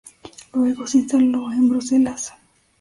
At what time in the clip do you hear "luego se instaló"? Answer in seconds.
0.53-1.53